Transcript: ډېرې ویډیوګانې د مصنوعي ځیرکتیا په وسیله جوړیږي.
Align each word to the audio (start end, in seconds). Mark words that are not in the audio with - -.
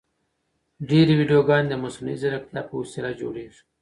ډېرې 0.89 1.13
ویډیوګانې 1.19 1.67
د 1.69 1.73
مصنوعي 1.83 2.15
ځیرکتیا 2.21 2.61
په 2.67 2.73
وسیله 2.81 3.09
جوړیږي. 3.21 3.59